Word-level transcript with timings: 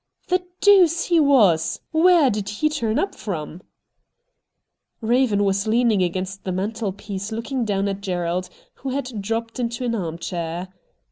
'The 0.29 0.41
deuce 0.61 1.03
he 1.05 1.19
was! 1.19 1.79
Wliere 1.93 2.31
did 2.31 2.49
he 2.49 2.69
turn 2.69 2.97
up 2.97 3.13
from?' 3.13 3.61
Raven 5.01 5.43
was 5.43 5.67
leaning 5.67 6.01
against 6.01 6.43
the 6.43 6.51
mantelpiece, 6.51 7.31
looking 7.31 7.65
down 7.65 7.87
at 7.87 8.01
Gerald, 8.01 8.49
who 8.81 8.89
had 8.89 9.21
dropped 9.21 9.59
into 9.59 9.85
an 9.85 9.93
armchair. 9.93 10.69